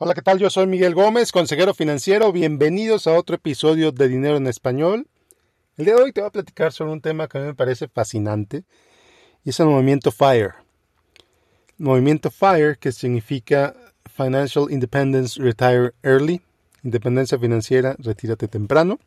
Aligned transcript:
Hola, 0.00 0.14
¿qué 0.14 0.22
tal? 0.22 0.38
Yo 0.38 0.48
soy 0.48 0.68
Miguel 0.68 0.94
Gómez, 0.94 1.32
consejero 1.32 1.74
financiero. 1.74 2.30
Bienvenidos 2.30 3.08
a 3.08 3.14
otro 3.14 3.34
episodio 3.34 3.90
de 3.90 4.06
Dinero 4.06 4.36
en 4.36 4.46
Español. 4.46 5.08
El 5.76 5.86
día 5.86 5.96
de 5.96 6.02
hoy 6.02 6.12
te 6.12 6.20
voy 6.20 6.28
a 6.28 6.30
platicar 6.30 6.72
sobre 6.72 6.92
un 6.92 7.00
tema 7.00 7.26
que 7.26 7.36
a 7.36 7.40
mí 7.40 7.48
me 7.48 7.54
parece 7.56 7.88
fascinante 7.88 8.62
y 9.44 9.50
es 9.50 9.58
el 9.58 9.66
movimiento 9.66 10.12
FIRE. 10.12 10.52
Movimiento 11.78 12.30
FIRE 12.30 12.76
que 12.78 12.92
significa 12.92 13.74
Financial 14.08 14.66
Independence 14.70 15.42
Retire 15.42 15.90
Early, 16.04 16.42
independencia 16.84 17.36
financiera, 17.36 17.96
retírate 17.98 18.46
temprano. 18.46 19.00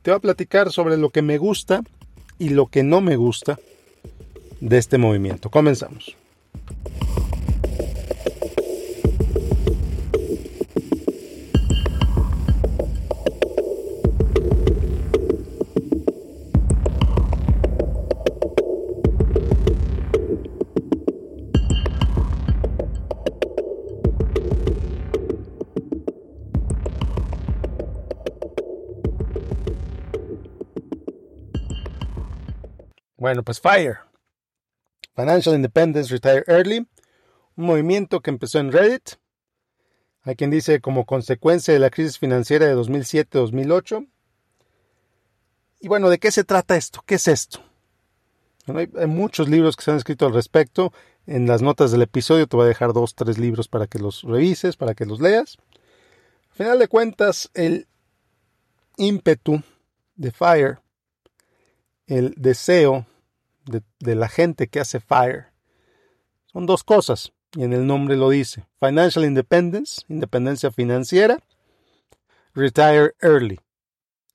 Te 0.00 0.10
voy 0.10 0.16
a 0.16 0.20
platicar 0.20 0.72
sobre 0.72 0.96
lo 0.96 1.10
que 1.10 1.20
me 1.20 1.36
gusta 1.36 1.82
y 2.38 2.48
lo 2.48 2.68
que 2.68 2.82
no 2.82 3.02
me 3.02 3.16
gusta 3.16 3.58
de 4.58 4.78
este 4.78 4.96
movimiento. 4.96 5.50
Comenzamos. 5.50 6.16
Bueno, 33.22 33.44
pues 33.44 33.60
FIRE. 33.60 33.98
Financial 35.14 35.54
Independence 35.54 36.12
Retire 36.12 36.42
Early. 36.48 36.78
Un 37.54 37.66
movimiento 37.66 38.20
que 38.20 38.30
empezó 38.30 38.58
en 38.58 38.72
Reddit. 38.72 39.10
Hay 40.22 40.34
quien 40.34 40.50
dice 40.50 40.80
como 40.80 41.06
consecuencia 41.06 41.72
de 41.72 41.78
la 41.78 41.90
crisis 41.90 42.18
financiera 42.18 42.66
de 42.66 42.74
2007-2008. 42.74 44.08
Y 45.78 45.86
bueno, 45.86 46.10
¿de 46.10 46.18
qué 46.18 46.32
se 46.32 46.42
trata 46.42 46.74
esto? 46.74 47.04
¿Qué 47.06 47.14
es 47.14 47.28
esto? 47.28 47.60
hay, 48.66 48.88
muchos 49.06 49.48
libros 49.48 49.76
que 49.76 49.84
se 49.84 49.92
han 49.92 49.98
escrito 49.98 50.26
al 50.26 50.34
respecto. 50.34 50.92
En 51.24 51.46
las 51.46 51.62
notas 51.62 51.92
del 51.92 52.02
episodio 52.02 52.48
te 52.48 52.56
voy 52.56 52.64
a 52.64 52.70
dejar 52.70 52.92
dos, 52.92 53.14
tres 53.14 53.38
libros 53.38 53.68
para 53.68 53.86
que 53.86 54.00
los 54.00 54.24
revises, 54.24 54.76
para 54.76 54.96
que 54.96 55.06
los 55.06 55.20
leas. 55.20 55.58
Al 56.50 56.56
final 56.56 56.78
de 56.80 56.88
cuentas, 56.88 57.52
el 57.54 57.86
ímpetu 58.96 59.62
de 60.16 60.32
FIRE, 60.32 60.78
el 62.08 62.34
deseo 62.36 63.06
de, 63.64 64.14
la 64.14 64.28
gente 64.28 64.68
que 64.68 64.80
hace 64.80 65.00
FIRE 65.00 65.46
son 66.46 66.66
dos 66.66 66.84
cosas, 66.84 67.32
y 67.54 67.64
en 67.64 67.72
el 67.72 67.86
nombre 67.86 68.16
lo 68.16 68.30
dice. 68.30 68.66
Financial 68.80 69.24
Independence, 69.24 70.02
independencia 70.08 70.70
financiera. 70.70 71.38
Retire 72.54 73.14
Early, 73.20 73.60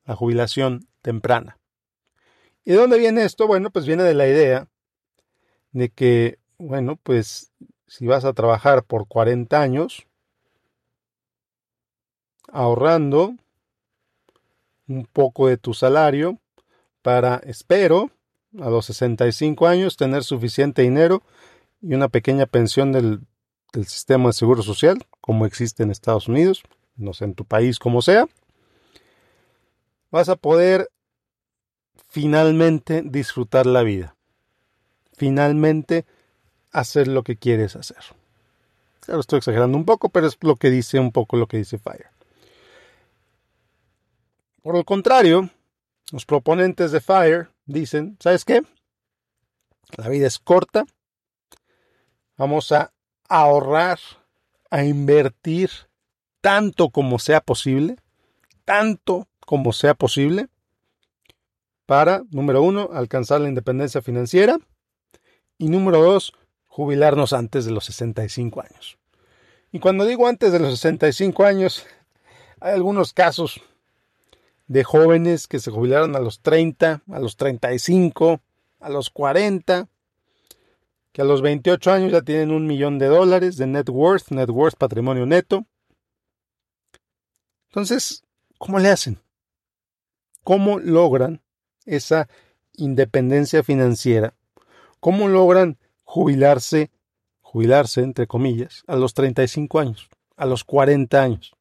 la 0.06 0.16
jubilación 0.16 0.88
temprana. 1.02 1.58
¿Y 2.66 2.72
de 2.72 2.78
dónde 2.78 2.98
viene 2.98 3.24
esto? 3.24 3.48
Bueno, 3.48 3.70
pues 3.70 3.86
viene 3.86 4.04
de 4.04 4.14
la 4.14 4.28
idea 4.28 4.68
de 5.72 5.90
que, 5.90 6.40
bueno, 6.58 6.98
pues 6.98 7.52
si 7.88 8.08
vas 8.08 8.26
a 8.26 8.34
trabajar 8.34 8.84
por 8.84 9.08
40 9.08 9.62
años, 9.62 10.08
ahorrando 12.52 13.36
un 14.88 15.06
poco 15.06 15.48
de 15.48 15.58
tu 15.58 15.74
salario 15.74 16.40
para, 17.02 17.38
espero, 17.46 18.10
a 18.62 18.70
los 18.70 18.86
65 18.88 19.68
años 19.68 19.98
tener 19.98 20.24
suficiente 20.24 20.82
dinero 20.82 21.24
y 21.82 21.94
una 21.94 22.10
pequeña 22.10 22.46
pensión 22.46 22.92
del, 22.92 23.22
sistema 23.86 24.28
de 24.30 24.34
seguro 24.34 24.64
social, 24.64 25.06
como 25.22 25.46
existe 25.46 25.84
en 25.84 25.92
Estados 25.92 26.28
Unidos, 26.28 26.64
no 26.96 27.14
sé 27.14 27.26
en 27.26 27.36
tu 27.36 27.46
país 27.46 27.78
como 27.78 28.02
sea, 28.02 28.28
vas 30.10 30.30
a 30.30 30.36
poder 30.36 30.90
finalmente 32.08 33.04
disfrutar 33.06 33.68
la 33.68 33.84
vida, 33.84 34.16
finalmente 35.14 36.06
hacer 36.72 37.08
lo 37.08 37.24
que 37.24 37.36
quieres 37.36 37.76
hacer. 37.76 38.04
Claro, 39.02 39.20
estoy 39.20 39.38
exagerando 39.38 39.78
un 39.78 39.86
poco, 39.86 40.10
pero 40.10 40.28
es 40.28 40.38
lo 40.42 40.56
que 40.56 40.70
dice 40.70 41.00
un 41.00 41.12
poco 41.12 41.38
lo 41.38 41.48
que 41.48 41.58
dice 41.58 41.78
Fire. 41.78 42.08
Por 44.64 44.76
el 44.76 44.86
contrario, 44.86 45.50
los 46.12 46.26
proponentes 46.26 46.92
de 46.92 47.02
Fire 47.02 47.50
dicen, 47.66 48.18
¿sabes 48.20 48.46
qué? 48.46 48.62
La 49.98 50.10
vida 50.10 50.28
es 50.28 50.40
corta. 50.40 50.86
Vamos 52.38 52.72
a 52.72 52.94
ahorrar, 53.28 54.00
a 54.70 54.84
invertir 54.84 55.70
tanto 56.42 56.90
como 56.90 57.20
sea 57.20 57.42
posible, 57.42 57.98
tanto 58.64 59.28
como 59.40 59.74
sea 59.74 59.96
posible, 59.96 60.48
para, 61.86 62.24
número 62.32 62.62
uno, 62.62 62.90
alcanzar 62.94 63.42
la 63.42 63.50
independencia 63.50 64.02
financiera 64.02 64.58
y 65.58 65.70
número 65.70 66.02
dos, 66.02 66.34
jubilarnos 66.66 67.34
antes 67.34 67.66
de 67.66 67.72
los 67.72 67.86
65 67.86 68.62
años. 68.62 68.98
Y 69.72 69.80
cuando 69.80 70.06
digo 70.06 70.28
antes 70.28 70.52
de 70.52 70.60
los 70.60 70.80
65 70.80 71.46
años, 71.46 71.86
hay 72.60 72.74
algunos 72.74 73.14
casos 73.14 73.62
de 74.68 74.84
jóvenes 74.84 75.48
que 75.48 75.60
se 75.60 75.72
jubilaron 75.72 76.16
a 76.16 76.20
los 76.20 76.42
30, 76.42 77.02
a 77.10 77.20
los 77.20 77.38
35, 77.38 78.42
a 78.80 78.90
los 78.90 79.10
40, 79.10 79.88
que 81.12 81.22
a 81.22 81.26
los 81.26 81.42
28 81.42 81.92
años 81.92 82.12
ya 82.12 82.22
tienen 82.22 82.52
un 82.52 82.68
millón 82.68 83.00
de 83.00 83.08
dólares 83.08 83.58
de 83.58 83.66
net 83.66 83.90
worth, 83.90 84.30
net 84.30 84.50
worth 84.50 84.76
patrimonio 84.78 85.26
neto. 85.26 85.66
Entonces, 87.70 88.24
¿cómo 88.58 88.80
le 88.80 88.90
hacen? 88.90 89.20
¿Cómo 90.44 90.80
logran 90.80 91.42
esa 91.86 92.28
independencia 92.74 93.64
financiera? 93.64 94.34
¿Cómo 95.00 95.28
logran 95.28 95.78
jubilarse, 96.04 96.92
jubilarse 97.42 98.02
entre 98.02 98.28
comillas, 98.28 98.84
a 98.88 98.96
los 98.96 99.14
35 99.14 99.80
años, 99.80 100.10
a 100.36 100.46
los 100.46 100.64
40 100.64 101.22
años? 101.22 101.57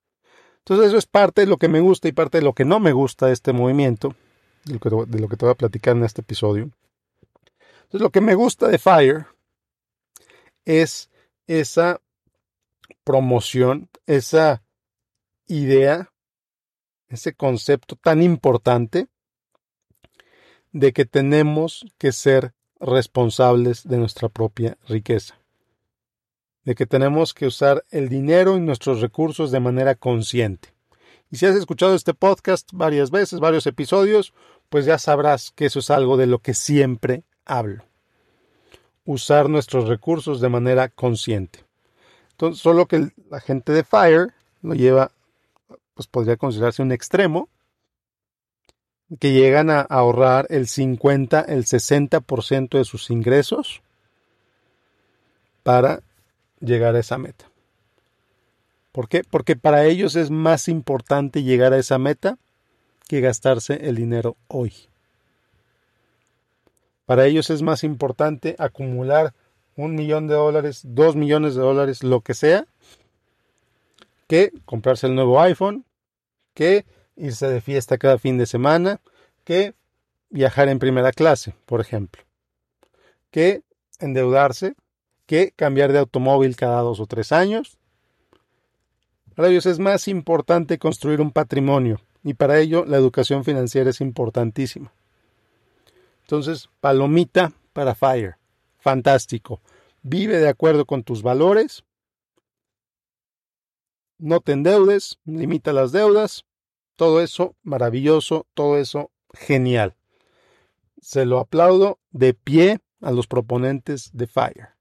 Entonces 0.66 0.88
eso 0.88 0.99
es 0.99 1.06
parte 1.06 1.43
de 1.43 1.47
lo 1.47 1.59
que 1.59 1.69
me 1.69 1.78
gusta 1.78 2.09
y 2.09 2.12
parte 2.12 2.38
de 2.38 2.44
lo 2.44 2.53
que 2.53 2.65
no 2.65 2.81
me 2.81 2.91
gusta 2.91 3.28
de 3.28 3.32
este 3.32 3.53
movimiento, 3.53 4.16
de 4.65 4.75
lo 4.75 4.81
que, 5.28 5.37
te 5.37 5.44
voy 5.44 5.53
a 5.53 5.56
platicar 5.56 5.97
en 5.97 6.03
este 6.03 6.22
episodio. 6.22 6.72
Entonces 7.84 8.00
lo 8.00 8.10
que 8.10 8.21
me 8.21 8.34
gusta 8.34 8.66
de 8.66 8.78
Fire 8.78 9.27
es 10.65 11.09
esa 11.47 12.00
promoción, 13.04 13.88
esa 14.06 14.65
idea, 15.47 16.12
ese 17.06 17.33
concepto 17.33 17.94
tan 17.94 18.21
importante 18.21 19.06
de 20.72 20.93
que 20.93 21.04
tenemos 21.04 21.87
que 21.97 22.10
ser 22.10 22.54
responsables 22.81 23.87
de 23.87 23.98
nuestra 23.98 24.28
propia 24.28 24.77
riqueza 24.88 25.38
de 26.66 26.75
que 26.75 26.84
tenemos 26.84 27.32
que 27.32 27.47
usar 27.47 27.84
el 27.91 28.09
dinero 28.09 28.56
y 28.56 28.60
nuestros 28.60 29.00
recursos 29.00 29.53
de 29.53 29.60
manera 29.60 29.94
consciente. 29.94 30.75
Y 31.31 31.37
si 31.37 31.47
has 31.47 31.54
escuchado 31.54 31.94
este 31.94 32.12
podcast 32.12 32.69
varias 32.72 33.12
veces, 33.12 33.38
varios 33.38 33.69
episodios, 33.69 34.34
pues 34.69 34.84
ya 34.84 34.99
sabrás 34.99 35.53
que 35.53 35.66
eso 35.66 35.78
es 35.78 35.91
algo 35.91 36.16
de 36.16 36.27
lo 36.27 36.41
que 36.41 36.54
siempre 36.54 37.22
hablo. 37.44 37.84
Usar 39.04 39.49
nuestros 39.49 39.88
recursos 39.88 40.41
de 40.41 40.49
manera 40.49 40.88
consciente. 40.88 41.65
Entonces, 42.32 42.60
solo 42.60 42.87
que 42.87 43.10
la 43.31 43.38
gente 43.38 43.71
de 43.71 43.84
FIRE 43.84 44.33
lo 44.62 44.75
lleva, 44.75 45.12
pues 45.94 46.09
podría 46.09 46.37
considerarse 46.37 46.83
un 46.83 46.91
extremo, 46.91 47.48
que 49.21 49.31
llegan 49.31 49.71
a 49.71 49.83
ahorrar 49.83 50.48
el 50.50 50.66
50, 50.66 51.43
el 51.43 51.65
60% 51.65 52.77
de 52.77 52.84
sus 52.84 53.09
ingresos 53.09 53.83
para 55.62 56.00
llegar 56.61 56.94
a 56.94 57.00
esa 57.00 57.19
meta. 57.19 57.50
¿Por 58.93 59.09
qué? 59.09 59.22
Porque 59.28 59.57
para 59.57 59.84
ellos 59.84 60.16
es 60.16 60.30
más 60.30 60.69
importante 60.69 61.42
llegar 61.42 61.72
a 61.72 61.78
esa 61.78 61.98
meta 61.98 62.39
que 63.09 63.21
gastarse 63.21 63.89
el 63.89 63.97
dinero 63.97 64.36
hoy. 64.48 64.72
Para 67.04 67.27
ellos 67.27 67.51
es 67.51 67.63
más 67.63 67.84
importante 67.84 68.57
acumular 68.59 69.34
un 69.77 69.95
millón 69.95 70.27
de 70.27 70.34
dólares, 70.34 70.80
dos 70.83 71.15
millones 71.15 71.54
de 71.54 71.60
dólares, 71.60 72.03
lo 72.03 72.22
que 72.22 72.34
sea, 72.34 72.66
que 74.27 74.53
comprarse 74.65 75.07
el 75.07 75.15
nuevo 75.15 75.41
iPhone, 75.41 75.84
que 76.54 76.84
irse 77.16 77.47
de 77.48 77.60
fiesta 77.60 77.98
cada 77.98 78.19
fin 78.19 78.39
de 78.39 78.47
semana, 78.47 79.01
que 79.45 79.75
viajar 80.30 80.69
en 80.69 80.78
primera 80.78 81.13
clase, 81.13 81.54
por 81.66 81.80
ejemplo, 81.80 82.22
que 83.30 83.63
endeudarse 84.01 84.75
que 85.27 85.53
cambiar 85.53 85.93
de 85.93 85.99
automóvil 85.99 86.57
cada 86.57 86.81
dos 86.81 87.01
o 87.01 87.07
tres 87.07 87.33
años. 87.33 87.78
Para 89.34 89.49
ellos 89.49 89.67
es 89.67 89.78
más 89.78 90.09
importante 90.09 90.78
construir 90.78 91.21
un 91.21 91.31
patrimonio 91.31 92.01
y 92.25 92.34
para 92.34 92.59
ello 92.59 92.84
la 92.87 92.97
educación 92.97 93.45
financiera 93.45 93.91
es 93.91 94.01
importantísima. 94.01 94.93
Entonces, 96.23 96.69
palomita 96.81 97.53
para 97.73 97.95
Fire. 97.95 98.37
Fantástico. 98.78 99.61
Vive 100.03 100.39
de 100.39 100.49
acuerdo 100.49 100.87
con 100.87 101.03
tus 101.03 101.23
valores. 101.23 101.84
no 104.19 104.41
te 104.41 104.53
endeudes, 104.53 105.19
limita 105.27 105.75
las 105.75 105.93
deudas, 105.93 106.47
todo 106.97 107.21
eso 107.21 107.55
maravilloso, 107.63 108.47
todo 108.55 108.78
eso 108.78 109.11
genial. 109.34 109.95
Se 111.01 111.27
lo 111.27 111.39
aplaudo 111.39 111.99
de 112.11 112.33
pie 112.33 112.81
a 113.03 113.11
los 113.11 113.27
proponentes 113.27 114.11
de 114.15 114.27
FIRE. 114.27 114.76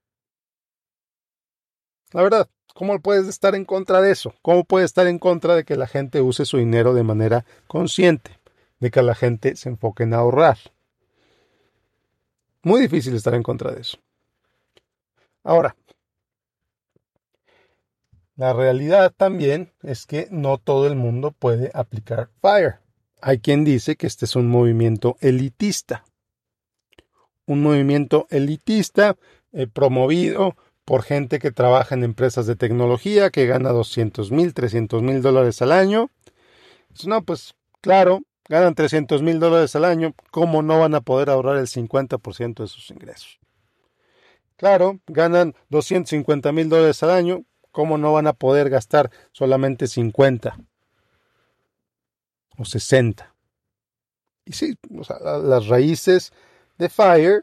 La 2.12 2.22
verdad, 2.22 2.48
¿cómo 2.74 3.00
puedes 3.00 3.26
estar 3.26 3.54
en 3.54 3.64
contra 3.64 4.00
de 4.00 4.12
eso? 4.12 4.34
¿Cómo 4.42 4.64
puedes 4.64 4.86
estar 4.86 5.06
en 5.06 5.18
contra 5.18 5.54
de 5.54 5.64
que 5.64 5.76
la 5.76 5.86
gente 5.86 6.20
use 6.20 6.44
su 6.44 6.58
dinero 6.58 6.94
de 6.94 7.02
manera 7.02 7.44
consciente? 7.66 8.38
De 8.78 8.90
que 8.90 9.02
la 9.02 9.14
gente 9.14 9.56
se 9.56 9.68
enfoque 9.68 10.04
en 10.04 10.14
ahorrar. 10.14 10.58
Muy 12.62 12.80
difícil 12.80 13.14
estar 13.14 13.34
en 13.34 13.42
contra 13.42 13.72
de 13.72 13.80
eso. 13.80 13.98
Ahora, 15.42 15.76
la 18.36 18.52
realidad 18.52 19.14
también 19.16 19.72
es 19.82 20.04
que 20.04 20.28
no 20.30 20.58
todo 20.58 20.86
el 20.86 20.94
mundo 20.94 21.32
puede 21.32 21.70
aplicar 21.72 22.28
FIRE. 22.42 22.76
Hay 23.22 23.38
quien 23.38 23.64
dice 23.64 23.96
que 23.96 24.06
este 24.06 24.26
es 24.26 24.36
un 24.36 24.48
movimiento 24.48 25.16
elitista. 25.20 26.04
Un 27.46 27.62
movimiento 27.62 28.26
elitista 28.28 29.16
eh, 29.52 29.66
promovido 29.66 30.54
por 30.86 31.02
gente 31.02 31.38
que 31.38 31.52
trabaja 31.52 31.94
en 31.94 32.04
empresas 32.04 32.46
de 32.46 32.56
tecnología, 32.56 33.28
que 33.28 33.44
gana 33.44 33.68
200 33.72 34.30
mil, 34.30 34.54
300 34.54 35.02
mil 35.02 35.20
dólares 35.20 35.60
al 35.60 35.72
año. 35.72 36.10
No, 37.04 37.22
pues 37.22 37.54
claro, 37.82 38.22
ganan 38.48 38.74
300 38.74 39.20
mil 39.20 39.38
dólares 39.38 39.76
al 39.76 39.84
año, 39.84 40.14
¿cómo 40.30 40.62
no 40.62 40.80
van 40.80 40.94
a 40.94 41.02
poder 41.02 41.28
ahorrar 41.28 41.58
el 41.58 41.66
50% 41.66 42.62
de 42.62 42.68
sus 42.68 42.90
ingresos? 42.90 43.38
Claro, 44.56 45.00
ganan 45.06 45.54
250 45.68 46.52
mil 46.52 46.70
dólares 46.70 47.02
al 47.02 47.10
año, 47.10 47.44
¿Cómo 47.76 47.98
no 47.98 48.14
van 48.14 48.26
a 48.26 48.32
poder 48.32 48.70
gastar 48.70 49.10
solamente 49.32 49.86
50 49.86 50.56
o 52.56 52.64
60? 52.64 53.34
Y 54.46 54.52
sí, 54.54 54.78
las 55.44 55.66
raíces 55.66 56.32
de 56.78 56.88
FIRE 56.88 57.42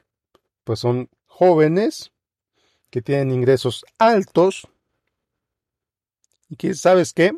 pues 0.63 0.79
son 0.79 1.07
jóvenes 1.27 2.12
que 2.93 3.01
tienen 3.01 3.31
ingresos 3.31 3.83
altos 3.97 4.67
y 6.47 6.55
que, 6.55 6.75
¿sabes 6.75 7.11
qué? 7.11 7.33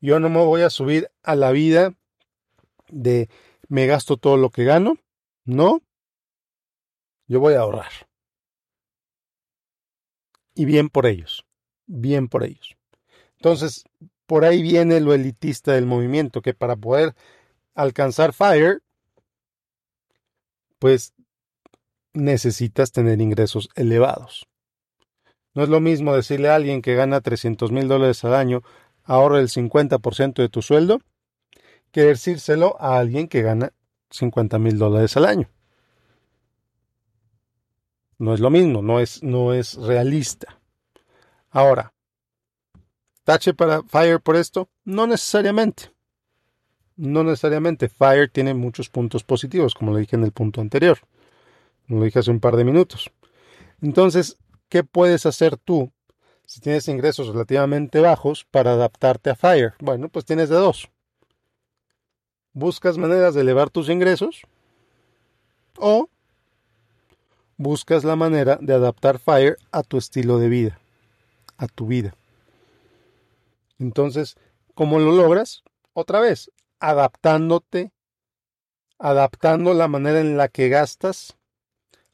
Yo 0.00 0.18
no 0.18 0.30
me 0.30 0.42
voy 0.42 0.62
a 0.62 0.70
subir 0.70 1.10
a 1.22 1.36
la 1.36 1.52
vida 1.52 1.94
de 2.88 3.28
me 3.68 3.86
gasto 3.86 4.16
todo 4.16 4.38
lo 4.38 4.48
que 4.48 4.64
gano, 4.64 4.96
no, 5.44 5.82
yo 7.26 7.38
voy 7.38 7.52
a 7.52 7.60
ahorrar. 7.60 7.92
Y 10.54 10.64
bien 10.64 10.88
por 10.88 11.04
ellos 11.04 11.44
bien 11.86 12.28
por 12.28 12.44
ellos. 12.44 12.76
Entonces, 13.36 13.84
por 14.26 14.44
ahí 14.44 14.62
viene 14.62 15.00
lo 15.00 15.14
elitista 15.14 15.72
del 15.72 15.86
movimiento, 15.86 16.42
que 16.42 16.54
para 16.54 16.76
poder 16.76 17.14
alcanzar 17.74 18.32
FIRE, 18.32 18.78
pues 20.78 21.13
necesitas 22.14 22.92
tener 22.92 23.20
ingresos 23.20 23.68
elevados. 23.74 24.46
No 25.54 25.62
es 25.62 25.68
lo 25.68 25.80
mismo 25.80 26.14
decirle 26.14 26.48
a 26.48 26.56
alguien 26.56 26.82
que 26.82 26.94
gana 26.94 27.20
300 27.20 27.70
mil 27.70 27.86
dólares 27.86 28.24
al 28.24 28.34
año, 28.34 28.62
ahorra 29.04 29.40
el 29.40 29.48
50% 29.48 30.34
de 30.34 30.48
tu 30.48 30.62
sueldo, 30.62 31.00
que 31.92 32.02
decírselo 32.02 32.76
a 32.80 32.98
alguien 32.98 33.28
que 33.28 33.42
gana 33.42 33.72
50 34.10 34.58
mil 34.58 34.78
dólares 34.78 35.16
al 35.16 35.26
año. 35.26 35.48
No 38.18 38.34
es 38.34 38.40
lo 38.40 38.50
mismo, 38.50 38.82
no 38.82 39.00
es, 39.00 39.22
no 39.22 39.52
es 39.52 39.74
realista. 39.74 40.58
Ahora, 41.50 41.92
¿tache 43.22 43.54
para 43.54 43.82
Fire 43.82 44.20
por 44.20 44.36
esto? 44.36 44.68
No 44.84 45.06
necesariamente. 45.06 45.92
No 46.96 47.22
necesariamente. 47.22 47.88
Fire 47.88 48.28
tiene 48.30 48.54
muchos 48.54 48.88
puntos 48.88 49.24
positivos, 49.24 49.74
como 49.74 49.92
lo 49.92 49.98
dije 49.98 50.16
en 50.16 50.24
el 50.24 50.32
punto 50.32 50.60
anterior. 50.60 50.98
Lo 51.88 52.02
dije 52.02 52.18
hace 52.18 52.30
un 52.30 52.40
par 52.40 52.56
de 52.56 52.64
minutos. 52.64 53.10
Entonces, 53.82 54.38
¿qué 54.68 54.84
puedes 54.84 55.26
hacer 55.26 55.56
tú 55.56 55.92
si 56.46 56.60
tienes 56.60 56.88
ingresos 56.88 57.28
relativamente 57.28 58.00
bajos 58.00 58.46
para 58.50 58.72
adaptarte 58.72 59.30
a 59.30 59.34
Fire? 59.34 59.74
Bueno, 59.80 60.08
pues 60.08 60.24
tienes 60.24 60.48
de 60.48 60.56
dos. 60.56 60.90
Buscas 62.52 62.98
maneras 62.98 63.34
de 63.34 63.40
elevar 63.40 63.70
tus 63.70 63.88
ingresos 63.88 64.42
o 65.78 66.08
buscas 67.56 68.04
la 68.04 68.16
manera 68.16 68.58
de 68.60 68.74
adaptar 68.74 69.18
Fire 69.18 69.56
a 69.72 69.82
tu 69.82 69.98
estilo 69.98 70.38
de 70.38 70.48
vida 70.48 70.80
a 71.56 71.66
tu 71.66 71.86
vida. 71.86 72.14
Entonces, 73.78 74.36
¿cómo 74.74 74.98
lo 74.98 75.12
logras? 75.12 75.62
Otra 75.92 76.20
vez, 76.20 76.50
adaptándote, 76.80 77.92
adaptando 78.98 79.74
la 79.74 79.88
manera 79.88 80.20
en 80.20 80.36
la 80.36 80.48
que 80.48 80.68
gastas, 80.68 81.36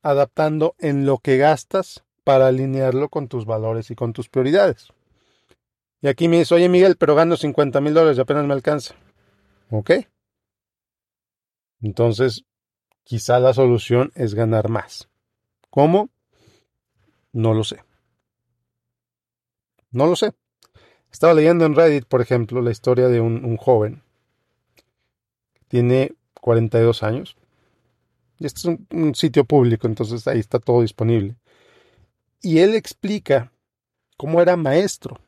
adaptando 0.02 0.74
en 0.78 1.06
lo 1.06 1.18
que 1.18 1.36
gastas 1.36 2.04
para 2.24 2.48
alinearlo 2.48 3.08
con 3.08 3.28
tus 3.28 3.46
valores 3.46 3.90
y 3.90 3.94
con 3.94 4.12
tus 4.12 4.28
prioridades. 4.28 4.88
Y 6.02 6.08
aquí 6.08 6.28
me 6.28 6.38
dice, 6.38 6.54
oye 6.54 6.68
Miguel, 6.68 6.96
pero 6.96 7.14
gano 7.14 7.36
50 7.36 7.80
mil 7.80 7.94
dólares 7.94 8.18
y 8.18 8.20
apenas 8.20 8.46
me 8.46 8.54
alcanza. 8.54 8.94
¿Ok? 9.70 9.90
Entonces, 11.82 12.44
quizá 13.04 13.38
la 13.38 13.54
solución 13.54 14.12
es 14.14 14.34
ganar 14.34 14.68
más. 14.68 15.08
¿Cómo? 15.70 16.10
No 17.32 17.54
lo 17.54 17.64
sé. 17.64 17.82
No 19.90 20.06
lo 20.06 20.16
sé. 20.16 20.32
Estaba 21.10 21.34
leyendo 21.34 21.64
en 21.64 21.74
Reddit, 21.74 22.06
por 22.06 22.20
ejemplo, 22.20 22.62
la 22.62 22.70
historia 22.70 23.08
de 23.08 23.20
un, 23.20 23.56
joven. 23.56 24.02
Tiene 25.68 26.12
42 26.34 27.02
años. 27.02 27.36
Este 28.40 28.60
es 28.60 28.78
un, 28.90 29.14
sitio 29.14 29.44
público, 29.44 29.86
entonces 29.86 30.26
ahí 30.26 30.38
está 30.38 30.58
todo 30.58 30.82
disponible. 30.82 31.36
Y 32.42 32.58
él 32.58 32.74
explica 32.74 33.52
cómo 34.16 34.40
era 34.40 34.56
maestro, 34.56 35.20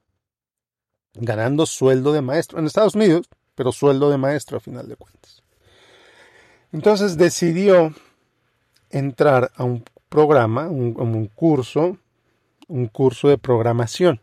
ganando 1.14 1.66
sueldo 1.66 2.12
de 2.12 2.22
maestro 2.22 2.58
en 2.58 2.66
Estados 2.66 2.94
Unidos, 2.94 3.28
pero 3.54 3.70
sueldo 3.70 4.10
de 4.10 4.18
maestro 4.18 4.56
a 4.56 4.60
final 4.60 4.88
de 4.88 4.96
cuentas. 4.96 5.42
Entonces 6.72 7.18
decidió 7.18 7.94
entrar 8.88 9.52
a 9.56 9.64
un 9.64 9.84
programa, 10.08 10.68
un 10.68 11.26
curso, 11.34 11.98
un 12.68 12.86
curso 12.86 13.28
de 13.28 13.36
programación 13.36 14.20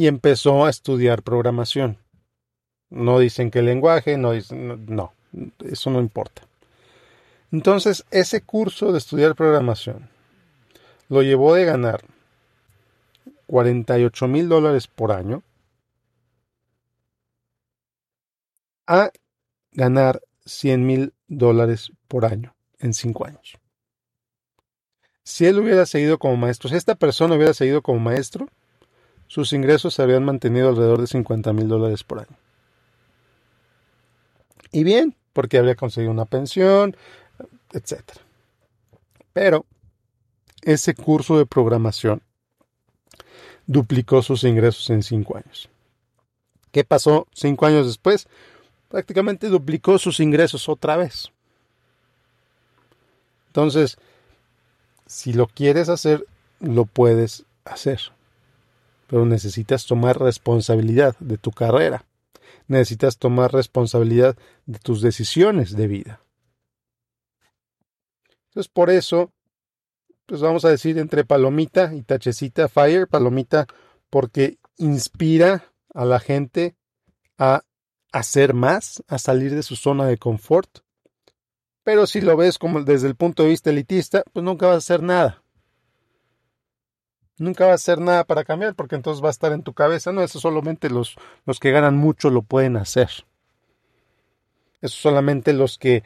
y 0.00 0.06
empezó 0.06 0.64
a 0.64 0.70
estudiar 0.70 1.22
programación. 1.22 1.98
No 2.88 3.18
dicen 3.18 3.50
qué 3.50 3.60
lenguaje, 3.60 4.16
no 4.16 4.32
dicen, 4.32 4.86
no, 4.86 5.12
eso 5.62 5.90
no 5.90 6.00
importa. 6.00 6.42
Entonces, 7.52 8.04
ese 8.10 8.42
curso 8.42 8.92
de 8.92 8.98
estudiar 8.98 9.34
programación 9.34 10.08
lo 11.08 11.22
llevó 11.22 11.54
de 11.54 11.64
ganar 11.64 12.02
48 13.46 14.28
mil 14.28 14.48
dólares 14.48 14.86
por 14.86 15.10
año 15.10 15.42
a 18.86 19.10
ganar 19.72 20.20
100 20.44 20.86
mil 20.86 21.14
dólares 21.26 21.92
por 22.08 22.24
año 22.24 22.54
en 22.78 22.94
cinco 22.94 23.26
años. 23.26 23.58
Si 25.22 25.46
él 25.46 25.58
hubiera 25.58 25.86
seguido 25.86 26.18
como 26.18 26.36
maestro, 26.36 26.68
si 26.68 26.76
esta 26.76 26.94
persona 26.94 27.36
hubiera 27.36 27.54
seguido 27.54 27.82
como 27.82 28.00
maestro, 28.00 28.48
sus 29.26 29.52
ingresos 29.52 29.94
se 29.94 30.02
habían 30.02 30.24
mantenido 30.24 30.68
alrededor 30.68 31.00
de 31.00 31.06
50 31.06 31.52
mil 31.52 31.68
dólares 31.68 32.02
por 32.02 32.18
año. 32.18 32.36
Y 34.72 34.82
bien, 34.82 35.16
porque 35.32 35.58
había 35.58 35.76
conseguido 35.76 36.10
una 36.10 36.24
pensión, 36.24 36.96
etc. 37.72 38.02
Pero 39.32 39.66
ese 40.62 40.94
curso 40.94 41.38
de 41.38 41.46
programación 41.46 42.22
duplicó 43.66 44.22
sus 44.22 44.44
ingresos 44.44 44.90
en 44.90 45.02
cinco 45.02 45.36
años. 45.36 45.68
¿Qué 46.72 46.84
pasó 46.84 47.26
cinco 47.32 47.66
años 47.66 47.86
después? 47.86 48.28
Prácticamente 48.88 49.48
duplicó 49.48 49.98
sus 49.98 50.20
ingresos 50.20 50.68
otra 50.68 50.96
vez. 50.96 51.30
Entonces, 53.48 53.98
si 55.06 55.32
lo 55.32 55.46
quieres 55.46 55.88
hacer, 55.88 56.26
lo 56.60 56.84
puedes 56.84 57.44
hacer 57.64 58.00
pero 59.10 59.26
necesitas 59.26 59.86
tomar 59.86 60.20
responsabilidad 60.20 61.16
de 61.18 61.36
tu 61.36 61.50
carrera. 61.50 62.04
Necesitas 62.68 63.18
tomar 63.18 63.52
responsabilidad 63.52 64.36
de 64.66 64.78
tus 64.78 65.02
decisiones 65.02 65.74
de 65.76 65.88
vida. 65.88 66.20
Entonces, 68.50 68.68
por 68.68 68.90
eso, 68.90 69.32
pues 70.26 70.40
vamos 70.40 70.64
a 70.64 70.70
decir 70.70 70.98
entre 70.98 71.24
palomita 71.24 71.94
y 71.94 72.02
tachecita, 72.02 72.68
fire, 72.68 73.06
palomita, 73.06 73.66
porque 74.10 74.58
inspira 74.76 75.72
a 75.94 76.04
la 76.04 76.18
gente 76.20 76.74
a 77.38 77.62
hacer 78.12 78.54
más, 78.54 79.04
a 79.06 79.18
salir 79.18 79.54
de 79.54 79.62
su 79.62 79.76
zona 79.76 80.06
de 80.06 80.18
confort. 80.18 80.80
Pero 81.84 82.06
si 82.06 82.20
lo 82.20 82.36
ves 82.36 82.58
como 82.58 82.82
desde 82.82 83.06
el 83.06 83.14
punto 83.14 83.44
de 83.44 83.50
vista 83.50 83.70
elitista, 83.70 84.24
pues 84.32 84.44
nunca 84.44 84.66
vas 84.66 84.74
a 84.74 84.78
hacer 84.78 85.02
nada. 85.02 85.42
nunca 87.38 87.64
va 87.64 87.72
a 87.72 87.76
hacer 87.76 88.00
nada 88.00 88.24
para 88.24 88.44
cambiar 88.44 88.74
porque 88.74 88.96
entonces 88.96 89.24
va 89.24 89.28
a 89.28 89.30
estar 89.30 89.52
en 89.52 89.62
tu 89.62 89.72
cabeza. 89.74 90.12
No, 90.12 90.22
eso 90.22 90.40
solamente 90.40 90.90
los, 90.90 91.16
los 91.46 91.58
que 91.58 91.70
ganan 91.70 91.96
mucho 91.96 92.30
lo 92.30 92.42
pueden 92.42 92.76
hacer. 92.76 93.10
Eso 94.82 94.96
solamente 94.96 95.52
los 95.52 95.78
que 95.78 96.02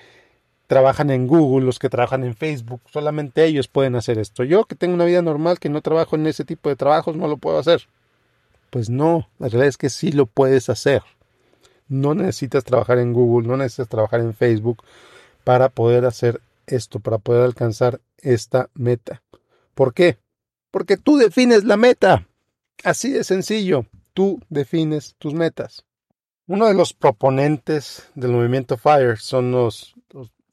trabajan 0.66 1.10
en 1.10 1.26
Google, 1.26 1.66
los 1.66 1.78
que 1.78 1.90
trabajan 1.90 2.24
en 2.24 2.34
Facebook, 2.34 2.80
solamente 2.90 3.44
ellos 3.44 3.68
pueden 3.68 3.96
hacer 3.96 4.18
esto. 4.18 4.44
Yo 4.44 4.64
que 4.64 4.76
tengo 4.76 4.94
una 4.94 5.04
vida 5.04 5.22
normal, 5.22 5.58
que 5.58 5.68
no 5.68 5.82
trabajo 5.82 6.16
en 6.16 6.26
ese 6.26 6.44
tipo 6.44 6.68
de 6.68 6.76
trabajos, 6.76 7.16
no 7.16 7.28
lo 7.28 7.36
puedo 7.36 7.58
hacer. 7.58 7.88
Pues 8.70 8.90
no, 8.90 9.28
la 9.38 9.48
realidad 9.48 9.68
es 9.68 9.76
que 9.76 9.90
sí 9.90 10.12
lo 10.12 10.26
puedes 10.26 10.68
hacer. 10.68 11.02
No 11.88 12.14
necesitas 12.14 12.64
trabajar 12.64 12.98
en 12.98 13.12
Google, 13.12 13.46
no 13.46 13.56
necesitas 13.56 13.88
trabajar 13.88 14.20
en 14.20 14.34
Facebook 14.34 14.82
para 15.44 15.68
poder 15.68 16.06
hacer 16.06 16.40
esto, 16.66 16.98
para 16.98 17.18
poder 17.18 17.42
alcanzar 17.42 18.00
esta 18.18 18.70
meta. 18.74 19.22
¿Por 19.74 19.92
qué? 19.92 20.18
Porque 20.70 20.96
tú 20.96 21.18
defines 21.18 21.64
la 21.64 21.76
meta. 21.76 22.26
Así 22.82 23.12
de 23.12 23.22
sencillo, 23.22 23.86
tú 24.14 24.40
defines 24.48 25.14
tus 25.18 25.34
metas. 25.34 25.84
Uno 26.46 26.66
de 26.66 26.74
los 26.74 26.92
proponentes 26.92 28.08
del 28.14 28.32
movimiento 28.32 28.76
FIRE 28.76 29.16
son 29.16 29.52
los, 29.52 29.93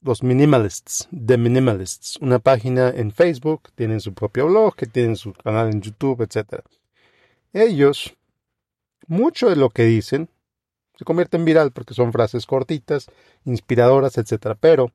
los, 0.02 0.22
minimalists, 0.22 1.08
The 1.10 1.36
Minimalists, 1.38 2.16
una 2.20 2.38
página 2.38 2.90
en 2.90 3.12
Facebook, 3.12 3.70
tienen 3.74 4.00
su 4.00 4.12
propio 4.14 4.46
blog, 4.46 4.74
que 4.74 4.86
tienen 4.86 5.16
su 5.16 5.32
canal 5.32 5.70
en 5.70 5.80
YouTube, 5.80 6.22
etc. 6.22 6.60
Ellos, 7.52 8.14
mucho 9.06 9.48
de 9.48 9.56
lo 9.56 9.70
que 9.70 9.84
dicen, 9.84 10.28
se 10.98 11.04
convierte 11.04 11.36
en 11.36 11.44
viral 11.44 11.72
porque 11.72 11.94
son 11.94 12.12
frases 12.12 12.46
cortitas, 12.46 13.06
inspiradoras, 13.44 14.18
etc. 14.18 14.56
Pero, 14.60 14.92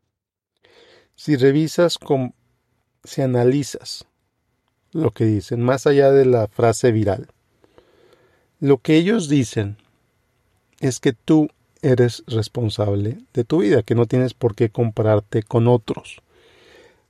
si 1.15 1.35
revisas, 1.35 1.97
con, 1.97 2.33
si 3.03 3.21
analizas 3.21 4.05
lo 4.91 5.11
que 5.11 5.25
dicen, 5.25 5.61
más 5.61 5.87
allá 5.87 6.11
de 6.11 6.25
la 6.25 6.47
frase 6.47 6.91
viral, 6.91 7.27
lo 8.59 8.79
que 8.79 8.95
ellos 8.95 9.29
dicen 9.29 9.77
es 10.79 10.99
que 10.99 11.13
tú 11.13 11.49
eres 11.81 12.23
responsable 12.27 13.19
de 13.33 13.43
tu 13.43 13.59
vida, 13.59 13.83
que 13.83 13.95
no 13.95 14.05
tienes 14.05 14.33
por 14.33 14.55
qué 14.55 14.69
compararte 14.69 15.43
con 15.43 15.67
otros. 15.67 16.21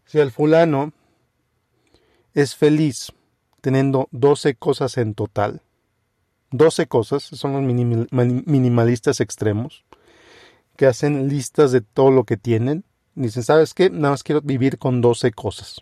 Si 0.06 0.20
el 0.20 0.32
fulano 0.32 0.94
es 2.34 2.56
feliz 2.56 3.12
teniendo 3.62 4.08
12 4.12 4.56
cosas 4.56 4.98
en 4.98 5.14
total, 5.14 5.62
12 6.52 6.88
cosas, 6.88 7.24
son 7.24 7.54
los 7.54 7.62
minimalistas 8.12 9.20
extremos, 9.20 9.84
que 10.78 10.86
hacen 10.86 11.28
listas 11.28 11.72
de 11.72 11.82
todo 11.82 12.12
lo 12.12 12.24
que 12.24 12.38
tienen, 12.38 12.86
dicen, 13.16 13.44
¿sabes 13.44 13.74
qué? 13.74 13.90
Nada 13.90 14.12
más 14.12 14.24
quiero 14.24 14.42
vivir 14.42 14.78
con 14.78 15.02
12 15.02 15.32
cosas. 15.32 15.82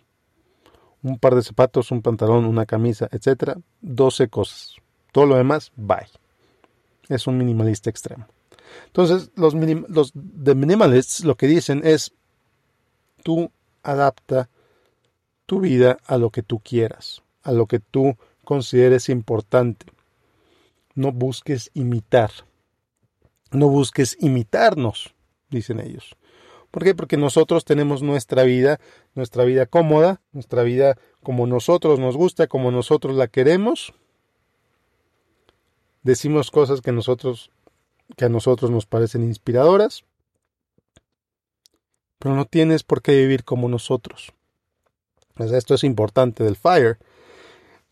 Un 1.02 1.18
par 1.18 1.34
de 1.34 1.42
zapatos, 1.42 1.92
un 1.92 2.02
pantalón, 2.02 2.46
una 2.46 2.66
camisa, 2.66 3.08
etcétera, 3.12 3.58
12 3.82 4.28
cosas. 4.28 4.76
Todo 5.12 5.26
lo 5.26 5.36
demás, 5.36 5.70
bye 5.76 6.08
es 7.08 7.26
un 7.26 7.38
minimalista 7.38 7.90
extremo. 7.90 8.26
Entonces, 8.86 9.30
los, 9.34 9.54
de 10.14 10.54
minimalists 10.54 11.24
lo 11.24 11.36
que 11.36 11.46
dicen 11.46 11.82
es, 11.84 12.12
tú 13.22 13.50
adapta 13.82 14.48
tu 15.46 15.60
vida 15.60 15.98
a 16.06 16.18
lo 16.18 16.30
que 16.30 16.42
tú 16.42 16.60
quieras, 16.60 17.22
a 17.42 17.52
lo 17.52 17.66
que 17.66 17.78
tú 17.78 18.16
consideres 18.44 19.08
importante. 19.08 19.86
No 20.94 21.12
busques 21.12 21.70
imitar. 21.74 22.30
No 23.52 23.68
busques 23.68 24.16
imitarnos, 24.20 25.14
dicen 25.50 25.80
ellos. 25.80 26.16
¿Por 26.70 26.84
qué? 26.84 26.94
Porque 26.94 27.16
nosotros 27.16 27.64
tenemos 27.64 28.02
nuestra 28.02 28.42
vida, 28.42 28.80
nuestra 29.14 29.44
vida 29.44 29.66
cómoda, 29.66 30.20
nuestra 30.32 30.62
vida 30.62 30.98
como 31.22 31.46
nosotros 31.46 31.98
nos 31.98 32.16
gusta, 32.16 32.48
como 32.48 32.70
nosotros 32.70 33.16
la 33.16 33.28
queremos, 33.28 33.94
decimos 36.02 36.50
cosas 36.50 36.80
que 36.80 36.92
nosotros 36.92 37.50
que 38.14 38.26
a 38.26 38.28
nosotros 38.28 38.70
nos 38.70 38.86
parecen 38.86 39.24
inspiradoras, 39.24 40.04
pero 42.18 42.34
no 42.34 42.44
tienes 42.44 42.82
por 42.82 43.02
qué 43.02 43.16
vivir 43.16 43.44
como 43.44 43.68
nosotros. 43.68 44.32
esto 45.38 45.74
es 45.74 45.84
importante 45.84 46.44
del 46.44 46.56
FIRE. 46.56 46.96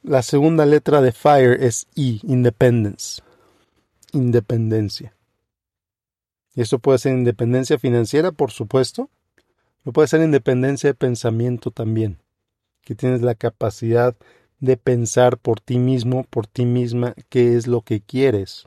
La 0.03 0.23
segunda 0.23 0.67
letra 0.67 1.01
de 1.01 1.13
FIRE 1.13 1.67
es 1.67 1.87
I, 1.95 2.21
independence, 2.25 3.23
independencia. 4.13 5.15
Y 6.55 6.63
eso 6.63 6.79
puede 6.79 6.99
ser 6.99 7.13
independencia 7.13 7.79
financiera, 7.79 8.31
por 8.31 8.51
supuesto, 8.53 9.11
pero 9.83 9.93
puede 9.93 10.09
ser 10.09 10.21
independencia 10.23 10.91
de 10.91 10.95
pensamiento 10.95 11.71
también, 11.71 12.19
que 12.83 12.95
tienes 12.95 13.23
la 13.23 13.35
capacidad 13.35 14.15
de 14.61 14.77
pensar 14.77 15.37
por 15.37 15.61
ti 15.61 15.79
mismo, 15.79 16.25
por 16.25 16.47
ti 16.47 16.65
misma, 16.65 17.15
qué 17.29 17.57
es 17.57 17.67
lo 17.67 17.83
que 17.83 18.01
quieres 18.01 18.67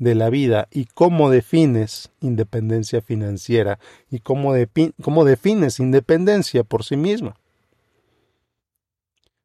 de 0.00 0.16
la 0.16 0.30
vida 0.30 0.66
y 0.72 0.86
cómo 0.86 1.30
defines 1.30 2.10
independencia 2.20 3.00
financiera 3.00 3.78
y 4.10 4.18
cómo, 4.18 4.54
cómo 5.00 5.24
defines 5.24 5.78
independencia 5.78 6.64
por 6.64 6.82
sí 6.82 6.96
misma. 6.96 7.36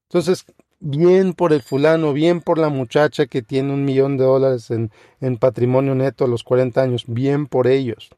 Entonces, 0.10 0.46
bien 0.80 1.34
por 1.34 1.54
el 1.54 1.62
fulano, 1.62 2.12
bien 2.12 2.42
por 2.42 2.58
la 2.58 2.70
muchacha 2.70 3.28
que 3.28 3.44
tiene 3.44 3.72
un 3.72 3.86
millón 3.86 4.18
de 4.18 4.24
dólares 4.24 4.72
en, 4.72 4.90
en 5.22 5.38
patrimonio 5.38 5.94
neto 5.94 6.26
a 6.26 6.28
los 6.28 6.44
40 6.44 6.82
años, 6.82 7.04
bien 7.08 7.46
por 7.46 7.68
ellos. 7.68 8.10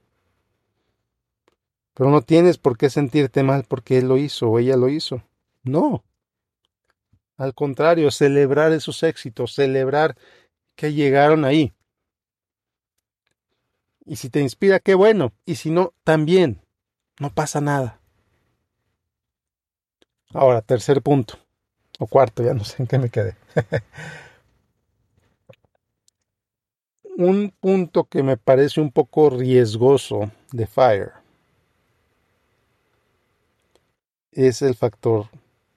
Pero 1.93 2.09
no 2.09 2.21
tienes 2.21 2.57
por 2.57 2.77
qué 2.77 2.89
sentirte 2.89 3.43
mal 3.43 3.65
porque 3.67 3.97
él 3.97 4.07
lo 4.07 4.17
hizo 4.17 4.49
o 4.49 4.59
ella 4.59 4.77
lo 4.77 4.87
hizo. 4.87 5.23
No, 5.63 6.05
al 7.37 7.53
contrario, 7.53 8.09
celebrar 8.09 8.71
esos 8.71 9.03
éxitos, 9.03 9.53
celebrar 9.53 10.17
que 10.75 10.93
llegaron 10.93 11.45
ahí. 11.45 11.71
Y 14.07 14.15
si 14.15 14.29
te 14.29 14.39
inspira, 14.39 14.79
qué 14.79 14.95
bueno. 14.95 15.33
Y 15.45 15.55
si 15.55 15.69
no, 15.69 15.93
también. 16.03 16.61
No 17.19 17.29
pasa 17.29 17.61
nada. 17.61 17.99
Ahora, 20.33 20.61
tercer 20.61 21.01
punto. 21.01 21.37
O 21.99 22.07
cuarto, 22.07 22.43
ya 22.43 22.53
no 22.53 22.63
sé 22.63 22.81
en 22.81 22.87
qué 22.87 22.97
me 22.97 23.09
quedé. 23.09 23.35
un 27.17 27.51
punto 27.59 28.05
que 28.05 28.21
me 28.21 28.37
parece 28.37 28.79
un 28.79 28.91
poco 28.91 29.31
riesgoso 29.31 30.31
de 30.51 30.67
Fire 30.67 31.13
es 34.31 34.61
el 34.61 34.75
factor 34.75 35.27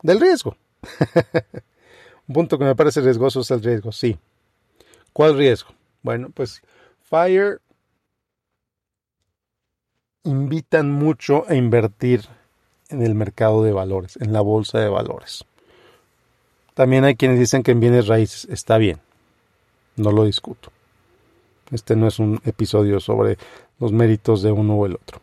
del 0.03 0.21
riesgo. 0.21 0.57
Un 2.29 2.35
punto 2.35 2.59
que 2.59 2.65
me 2.65 2.77
parece 2.77 3.01
riesgoso 3.01 3.41
es 3.41 3.51
el 3.51 3.63
riesgo, 3.63 3.91
sí. 3.91 4.19
¿Cuál 5.15 5.37
riesgo? 5.37 5.71
Bueno, 6.03 6.29
pues 6.29 6.61
Fire 7.01 7.61
invitan 10.25 10.91
mucho 10.91 11.45
a 11.49 11.55
invertir 11.55 12.27
en 12.89 13.03
el 13.03 13.15
mercado 13.15 13.63
de 13.63 13.73
valores, 13.73 14.17
en 14.21 14.33
la 14.33 14.41
bolsa 14.41 14.79
de 14.79 14.89
valores. 14.89 15.45
También 16.75 17.05
hay 17.05 17.15
quienes 17.15 17.39
dicen 17.39 17.63
que 17.63 17.73
en 17.73 17.81
bienes 17.81 18.07
raíces 18.07 18.47
está 18.51 18.79
bien. 18.79 19.01
No 19.97 20.13
lo 20.13 20.25
discuto. 20.25 20.71
Este 21.71 21.95
no 21.95 22.09
es 22.09 22.19
un 22.19 22.41
episodio 22.45 23.01
sobre 23.01 23.39
los 23.79 23.93
méritos 23.93 24.43
de 24.43 24.51
uno 24.51 24.75
o 24.75 24.87
el 24.87 24.95
otro. 24.95 25.21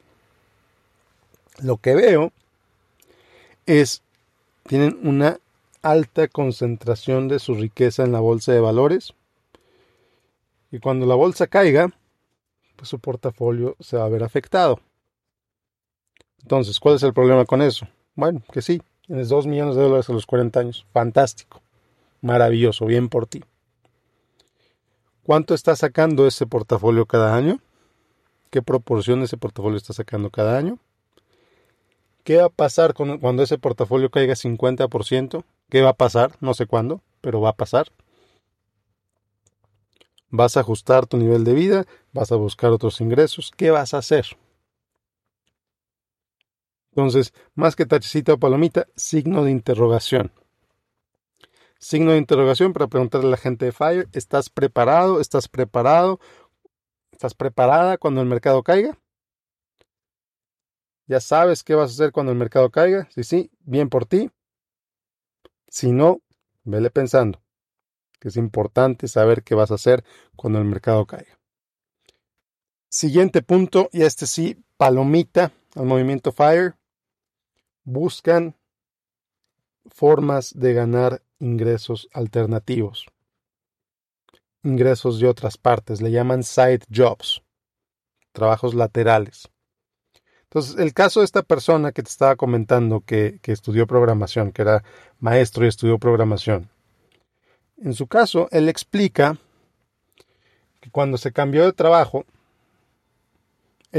Lo 1.62 1.78
que 1.78 1.96
veo 1.96 2.32
es 3.66 4.02
tienen 4.68 5.00
una 5.04 5.40
alta 5.82 6.28
concentración 6.28 7.28
de 7.28 7.40
su 7.40 7.56
riqueza 7.56 8.04
en 8.04 8.12
la 8.12 8.20
bolsa 8.20 8.52
de 8.52 8.60
valores. 8.60 9.14
Y 10.72 10.80
cuando 10.80 11.06
la 11.06 11.16
bolsa 11.16 11.48
caiga, 11.48 11.97
pues 12.78 12.88
su 12.88 13.00
portafolio 13.00 13.76
se 13.82 13.98
va 13.98 14.06
a 14.06 14.10
ver 14.10 14.24
afectado. 14.24 14.80
Entonces, 16.42 16.80
¿cuál 16.80 16.96
es 16.96 17.04
el 17.04 17.14
problema 17.14 17.44
con 17.44 17.62
eso? 17.62 17.88
Bueno, 18.16 18.42
que 18.54 18.62
sí, 18.62 18.82
tienes 19.06 19.28
2 19.28 19.48
millones 19.48 19.76
de 19.76 19.82
dólares 19.82 20.10
a 20.10 20.14
los 20.14 20.26
40 20.26 20.60
años. 20.62 20.86
Fantástico. 20.94 21.62
Maravilloso, 22.22 22.86
bien 22.86 23.10
por 23.10 23.28
ti. 23.28 23.44
¿Cuánto 25.24 25.54
está 25.54 25.76
sacando 25.76 26.26
ese 26.26 26.48
portafolio 26.48 27.06
cada 27.06 27.36
año? 27.36 27.60
¿Qué 28.50 28.62
proporción 28.62 29.20
de 29.20 29.26
ese 29.26 29.36
portafolio 29.36 29.76
está 29.76 29.92
sacando 29.92 30.30
cada 30.30 30.58
año? 30.58 30.80
¿Qué 32.24 32.38
va 32.38 32.46
a 32.46 32.50
pasar 32.50 32.94
cuando 32.94 33.44
ese 33.44 33.58
portafolio 33.58 34.10
caiga 34.10 34.36
50%? 34.36 35.44
¿Qué 35.70 35.82
va 35.82 35.90
a 35.90 35.94
pasar? 35.94 36.32
No 36.40 36.54
sé 36.54 36.66
cuándo, 36.66 37.02
pero 37.20 37.42
va 37.42 37.50
a 37.50 37.56
pasar. 37.58 37.88
Vas 40.30 40.58
a 40.58 40.62
ajustar 40.62 41.08
tu 41.08 41.18
nivel 41.18 41.44
de 41.44 41.54
vida, 41.54 41.86
vas 42.18 42.32
a 42.32 42.36
buscar 42.36 42.72
otros 42.72 43.00
ingresos. 43.00 43.52
¿Qué 43.56 43.72
vas 43.72 43.94
a 43.94 44.00
hacer? 44.00 44.26
Entonces, 46.92 47.34
más 47.54 47.76
que 47.76 47.86
tachecita 47.86 48.34
o 48.34 48.40
palomita, 48.40 48.88
signo 48.96 49.44
de 49.44 49.52
interrogación. 49.52 50.32
Signo 51.80 52.12
de 52.12 52.18
interrogación 52.18 52.74
para 52.74 52.88
preguntarle 52.88 53.28
a 53.28 53.32
la 53.32 53.38
gente 53.38 53.66
de 53.66 53.72
Fire, 53.72 54.10
¿estás 54.14 54.50
preparado? 54.50 55.22
¿Estás 55.22 55.48
preparado? 55.48 56.20
¿Estás 57.12 57.36
preparada 57.36 58.00
cuando 58.00 58.22
el 58.22 58.28
mercado 58.28 58.64
caiga? 58.64 58.98
¿Ya 61.06 61.20
sabes 61.20 61.64
qué 61.64 61.76
vas 61.76 61.92
a 61.92 61.94
hacer 61.94 62.12
cuando 62.12 62.32
el 62.32 62.38
mercado 62.38 62.72
caiga? 62.72 63.08
Sí, 63.12 63.24
sí, 63.24 63.52
bien 63.60 63.90
por 63.90 64.06
ti. 64.06 64.32
Si 65.70 65.92
no, 65.92 66.22
Vele 66.64 66.90
pensando 66.90 67.42
que 68.20 68.28
es 68.28 68.36
importante 68.36 69.08
saber 69.08 69.44
qué 69.44 69.56
vas 69.56 69.72
a 69.72 69.76
hacer 69.76 70.04
cuando 70.36 70.60
el 70.60 70.66
mercado 70.66 71.06
caiga. 71.06 71.37
Siguiente 72.98 73.44
punto, 73.44 73.92
y 73.94 74.02
este 74.02 74.26
sí, 74.26 74.58
palomita 74.76 75.52
al 75.76 75.86
movimiento 75.86 76.32
FIRE. 76.32 76.74
Buscan 77.84 78.56
formas 79.86 80.52
de 80.56 80.74
ganar 80.74 81.22
ingresos 81.38 82.10
alternativos. 82.12 83.06
Ingresos 84.64 85.20
de 85.20 85.28
otras 85.28 85.58
partes, 85.60 86.02
le 86.02 86.10
llaman 86.10 86.42
side 86.42 86.80
jobs, 86.92 87.44
trabajos 88.32 88.74
laterales. 88.74 89.48
Entonces, 90.46 90.80
el 90.80 90.96
caso 90.96 91.20
de 91.20 91.26
esta 91.26 91.44
persona 91.44 91.92
que 91.92 92.02
te 92.02 92.10
estaba 92.10 92.36
comentando 92.36 93.02
que, 93.02 93.38
que 93.44 93.52
estudió 93.52 93.86
programación, 93.86 94.52
que 94.52 94.64
era 94.64 94.84
maestro 95.20 95.66
y 95.66 95.68
estudió 95.68 96.00
programación, 96.00 96.72
en 97.78 97.94
su 97.94 98.08
caso, 98.08 98.48
él 98.50 98.68
explica 98.68 99.38
que 100.82 100.90
cuando 100.90 101.20
se 101.20 101.32
cambió 101.32 101.64
de 101.64 101.74
trabajo, 101.74 102.26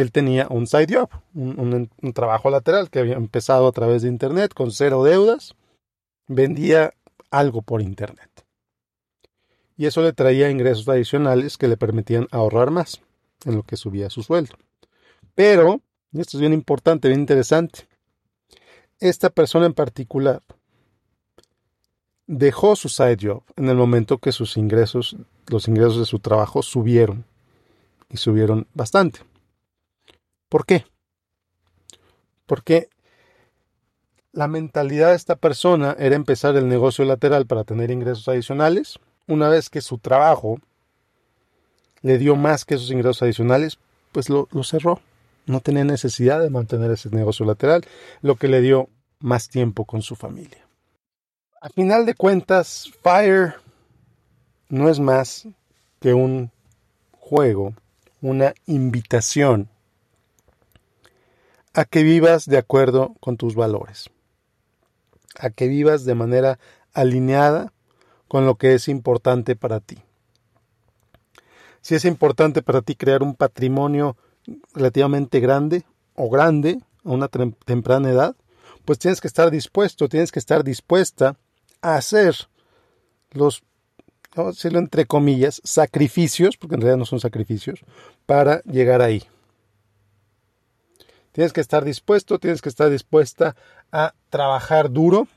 él 0.00 0.12
tenía 0.12 0.46
un 0.48 0.66
side 0.66 0.86
job, 0.94 1.10
un, 1.34 1.90
trabajo 2.14 2.50
lateral 2.50 2.88
que 2.88 3.00
había 3.00 3.14
empezado 3.14 3.66
a 3.66 3.72
través 3.72 4.02
de 4.02 4.08
Internet 4.08 4.54
con 4.54 4.70
cero 4.70 5.02
deudas, 5.02 5.54
vendía 6.28 6.94
algo 7.30 7.62
por 7.62 7.82
Internet. 7.82 8.30
Y 9.76 9.86
eso 9.86 10.02
le 10.02 10.12
traía 10.12 10.50
ingresos 10.50 10.88
adicionales 10.88 11.58
que 11.58 11.66
le 11.66 11.76
permitían 11.76 12.28
ahorrar 12.30 12.70
más 12.70 13.00
en 13.44 13.56
lo 13.56 13.64
que 13.64 13.76
subía 13.76 14.08
su 14.08 14.22
sueldo. 14.22 14.54
Pero, 15.34 15.80
y 16.12 16.20
esto 16.20 16.36
es 16.36 16.40
bien 16.40 16.52
importante, 16.52 17.08
bien 17.08 17.20
interesante, 17.20 17.88
esta 19.00 19.30
persona 19.30 19.66
en 19.66 19.74
particular 19.74 20.42
dejó 22.26 22.76
su 22.76 22.88
side 22.88 23.18
job 23.20 23.42
en 23.56 23.68
el 23.68 23.76
momento 23.76 24.18
que 24.18 24.30
sus 24.30 24.56
ingresos, 24.56 25.16
los 25.48 25.66
ingresos 25.66 25.98
de 25.98 26.04
su 26.04 26.20
trabajo 26.20 26.62
subieron 26.62 27.24
y 28.10 28.16
subieron 28.18 28.68
bastante. 28.74 29.27
¿Por 30.48 30.64
qué? 30.64 30.86
Porque 32.46 32.88
la 34.32 34.48
mentalidad 34.48 35.10
de 35.10 35.16
esta 35.16 35.36
persona 35.36 35.96
era 35.98 36.16
empezar 36.16 36.56
el 36.56 36.68
negocio 36.68 37.04
lateral 37.04 37.46
para 37.46 37.64
tener 37.64 37.90
ingresos 37.90 38.28
adicionales. 38.28 38.98
Una 39.26 39.48
vez 39.48 39.68
que 39.68 39.80
su 39.80 39.98
trabajo 39.98 40.58
le 42.02 42.18
dio 42.18 42.36
más 42.36 42.64
que 42.64 42.74
esos 42.74 42.90
ingresos 42.90 43.22
adicionales, 43.22 43.78
pues 44.12 44.28
lo, 44.30 44.48
cerró. 44.62 45.00
No 45.46 45.60
tenía 45.60 45.84
necesidad 45.84 46.40
de 46.40 46.50
mantener 46.50 46.90
ese 46.90 47.10
negocio 47.10 47.44
lateral, 47.46 47.84
lo 48.22 48.36
que 48.36 48.48
le 48.48 48.60
dio 48.60 48.88
más 49.18 49.48
tiempo 49.48 49.84
con 49.84 50.02
su 50.02 50.14
familia. 50.14 50.66
A 51.60 51.68
final 51.70 52.06
de 52.06 52.14
cuentas, 52.14 52.90
Fire 53.02 53.54
no 54.68 54.88
es 54.88 55.00
más 55.00 55.48
que 56.00 56.14
un 56.14 56.50
juego, 57.12 57.74
una 58.20 58.54
invitación 58.66 59.68
a 61.74 61.84
que 61.84 62.02
vivas 62.02 62.46
de 62.46 62.58
acuerdo 62.58 63.14
con 63.20 63.36
tus 63.36 63.54
valores, 63.54 64.10
a 65.38 65.50
que 65.50 65.68
vivas 65.68 66.04
de 66.04 66.14
manera 66.14 66.58
alineada 66.92 67.72
con 68.26 68.46
lo 68.46 68.56
que 68.56 68.74
es 68.74 68.88
importante 68.88 69.56
para 69.56 69.80
ti. 69.80 69.98
Si 71.80 71.94
es 71.94 72.04
importante 72.04 72.62
para 72.62 72.82
ti 72.82 72.94
crear 72.96 73.22
un 73.22 73.34
patrimonio 73.34 74.16
relativamente 74.74 75.40
grande 75.40 75.84
o 76.14 76.28
grande 76.28 76.80
a 77.04 77.10
una 77.10 77.28
temprana 77.28 78.10
edad, 78.10 78.36
pues 78.84 78.98
tienes 78.98 79.20
que 79.20 79.28
estar 79.28 79.50
dispuesto, 79.50 80.08
tienes 80.08 80.32
que 80.32 80.38
estar 80.38 80.64
dispuesta 80.64 81.36
hacer 81.80 82.34
los, 83.30 83.62
vamos 84.34 84.54
a 84.54 84.56
decirlo 84.56 84.78
entre 84.78 85.06
comillas, 85.06 85.60
sacrificios, 85.64 86.56
porque 86.56 86.74
en 86.74 86.80
realidad 86.80 86.98
no 86.98 87.04
son 87.04 87.20
sacrificios, 87.20 87.80
para 88.26 88.62
llegar 88.62 89.02
ahí. 89.02 89.24
Tienes 91.32 91.52
que 91.52 91.60
estar 91.60 91.84
dispuesto, 91.84 92.38
tienes 92.38 92.62
que 92.62 92.68
estar 92.68 92.90
dispuesta 92.90 93.54
a 93.92 94.14
trabajar 94.30 94.90
duro, 94.90 95.28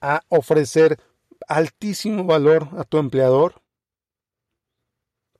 a 0.00 0.22
ofrecer 0.28 0.98
altísimo 1.48 2.24
valor 2.24 2.68
a 2.78 2.84
tu 2.84 2.98
empleador. 2.98 3.60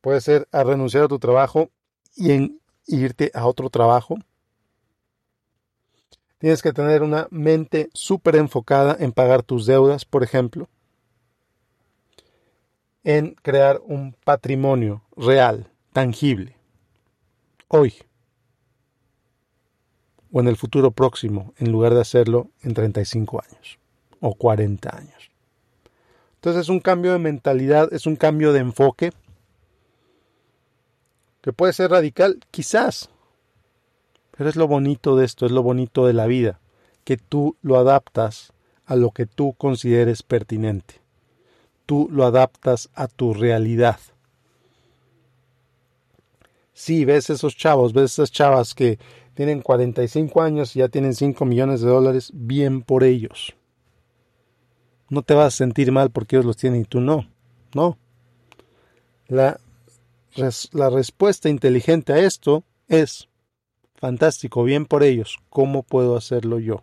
Puede 0.01 0.21
ser 0.21 0.49
a 0.53 0.65
renunciar 0.65 1.05
a 1.05 1.09
tu 1.09 1.19
trabajo 1.19 1.71
y 2.17 2.33
en 2.33 2.61
irte 2.87 3.31
a 3.35 3.47
otro 3.47 3.71
trabajo. 3.71 4.17
Tienes 6.39 6.63
que 6.63 6.73
tener 6.73 7.03
una 7.03 7.29
mente 7.31 7.91
súper 7.93 8.37
enfocada 8.37 8.97
en 8.99 9.13
pagar 9.13 9.43
tus 9.43 9.67
deudas, 9.67 10.07
por 10.07 10.23
ejemplo. 10.23 10.69
En 13.05 13.35
crear 13.43 13.81
un 13.85 14.15
patrimonio 14.25 15.03
real, 15.17 15.71
tangible. 15.93 16.60
Hoy. 17.73 17.95
O 20.33 20.41
en 20.41 20.49
el 20.49 20.57
futuro 20.57 20.91
próximo, 20.91 21.55
en 21.59 21.71
lugar 21.71 21.95
de 21.95 22.01
hacerlo 22.01 22.51
en 22.63 22.75
35 22.75 23.43
años 23.45 23.79
o 24.19 24.35
40 24.35 24.97
años. 24.97 25.31
Entonces 26.35 26.63
es 26.63 26.69
un 26.69 26.81
cambio 26.81 27.13
de 27.13 27.21
mentalidad, 27.21 27.93
es 27.95 28.07
un 28.07 28.17
cambio 28.17 28.53
de 28.53 28.59
enfoque 28.59 29.13
que 31.43 31.53
puede 31.53 31.73
ser 31.73 31.93
radical, 31.93 32.41
quizás, 32.51 33.09
pero 34.37 34.51
es 34.51 34.57
lo 34.57 34.67
bonito 34.67 35.15
de 35.15 35.25
esto, 35.25 35.47
es 35.47 35.53
lo 35.53 35.63
bonito 35.63 36.07
de 36.07 36.13
la 36.13 36.27
vida, 36.27 36.59
que 37.05 37.19
tú 37.19 37.57
lo 37.63 37.79
adaptas 37.79 38.53
a 38.85 38.97
lo 38.97 39.13
que 39.13 39.27
tú 39.27 39.53
consideres 39.53 40.25
pertinente. 40.25 41.01
Tú 41.87 42.09
lo 42.11 42.25
adaptas 42.25 42.91
a 42.95 43.07
tu 43.07 43.33
realidad. 43.33 44.01
Sí, 46.81 47.05
ves 47.05 47.29
esos 47.29 47.57
chavos, 47.59 47.93
ves 47.93 48.13
esas 48.13 48.33
chavas 48.33 48.75
que 48.75 48.99
tienen 49.35 49.61
45 49.61 50.41
años 50.41 50.75
y 50.75 50.79
ya 50.79 50.89
tienen 50.89 51.15
5 51.15 51.45
millones 51.45 51.83
de 51.83 51.91
dólares, 51.91 52.31
bien 52.33 52.81
por 52.81 53.05
ellos. 53.05 53.55
No 55.11 55.21
te 55.21 55.35
vas 55.35 55.49
a 55.49 55.57
sentir 55.59 55.93
mal 55.93 56.11
porque 56.11 56.37
ellos 56.37 56.47
los 56.47 56.57
tienen 56.57 56.81
y 56.81 56.85
tú 56.85 57.01
no. 57.01 57.29
No. 57.75 57.99
La, 59.29 59.61
la 60.73 60.89
respuesta 60.89 61.51
inteligente 61.51 62.15
a 62.15 62.19
esto 62.19 62.65
es 62.89 63.29
Fantástico, 64.01 64.65
bien 64.65 64.87
por 64.87 65.03
ellos. 65.03 65.39
¿Cómo 65.51 65.83
puedo 65.83 66.17
hacerlo 66.17 66.59
yo? 66.59 66.83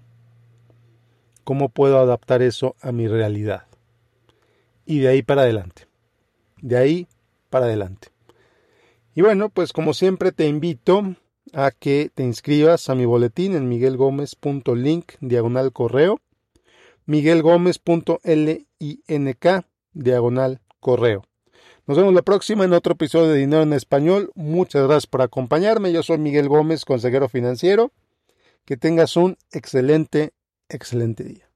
¿Cómo 1.44 1.70
puedo 1.70 1.98
adaptar 1.98 2.44
eso 2.44 2.76
a 2.80 2.92
mi 2.92 3.08
realidad? 3.08 3.64
Y 4.86 5.00
de 5.00 5.08
ahí 5.08 5.24
para 5.24 5.42
adelante. 5.42 5.88
De 6.62 6.78
ahí 6.78 7.08
para 7.50 7.66
adelante. 7.66 8.10
Y 9.18 9.22
bueno, 9.24 9.50
pues 9.50 9.74
como 9.74 9.96
siempre 9.96 10.32
te 10.32 10.48
invito 10.48 11.16
a 11.52 11.72
que 11.72 12.12
te 12.14 12.22
inscribas 12.22 12.88
a 12.88 12.94
mi 12.94 13.06
boletín 13.06 13.56
en 13.56 13.68
miguelgomez.link 13.68 15.14
diagonal 15.22 15.74
correo, 15.74 16.22
miguelgomez.link 17.08 19.66
diagonal 19.94 20.62
correo. 20.80 21.24
Nos 21.88 21.98
vemos 21.98 22.14
la 22.14 22.22
próxima 22.22 22.64
en 22.64 22.74
otro 22.74 22.94
episodio 22.94 23.30
de 23.30 23.40
Dinero 23.40 23.64
en 23.64 23.74
Español. 23.74 24.30
Muchas 24.36 24.84
gracias 24.84 25.08
por 25.08 25.24
acompañarme. 25.24 25.92
Yo 25.92 26.04
soy 26.04 26.20
Miguel 26.20 26.48
Gómez, 26.48 26.86
consejero 26.86 27.28
financiero. 27.28 27.92
Que 28.66 28.78
tengas 28.78 29.18
un 29.18 29.36
excelente, 29.52 30.34
excelente 30.70 31.24
día. 31.24 31.47